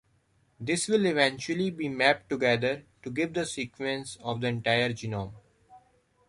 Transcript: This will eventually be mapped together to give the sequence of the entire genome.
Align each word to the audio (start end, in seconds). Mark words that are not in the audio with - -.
This 0.59 0.87
will 0.87 1.05
eventually 1.05 1.69
be 1.69 1.87
mapped 1.87 2.27
together 2.27 2.85
to 3.03 3.11
give 3.11 3.35
the 3.35 3.45
sequence 3.45 4.17
of 4.23 4.41
the 4.41 4.47
entire 4.47 4.89
genome. 4.93 5.33